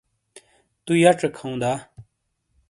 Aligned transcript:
تُو 0.83 0.91
یَڇیک 1.01 1.35
ہَؤں 1.41 1.55
دا؟ 1.61 1.71